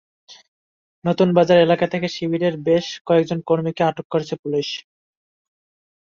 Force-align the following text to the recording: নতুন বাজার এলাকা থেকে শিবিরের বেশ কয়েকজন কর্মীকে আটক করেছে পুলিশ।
নতুন 1.05 1.27
বাজার 1.37 1.57
এলাকা 1.59 1.85
থেকে 1.87 2.07
শিবিরের 2.15 2.55
বেশ 2.67 2.85
কয়েকজন 3.07 3.39
কর্মীকে 3.47 3.81
আটক 3.83 4.05
করেছে 4.09 4.35
পুলিশ। 4.43 4.67